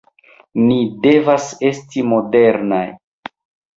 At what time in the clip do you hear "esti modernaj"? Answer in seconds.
1.71-2.85